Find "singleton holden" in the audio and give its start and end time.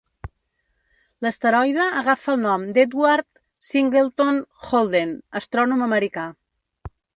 3.73-5.15